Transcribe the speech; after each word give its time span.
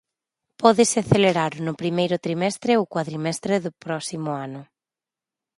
Pódese 0.61 0.97
acelerar 1.01 1.53
no 1.65 1.73
primeiro 1.81 2.15
trimestre 2.25 2.71
ou 2.79 2.89
cuadrimestre 2.93 3.53
do 3.65 3.71
próximo 3.83 4.29
ano. 4.47 4.61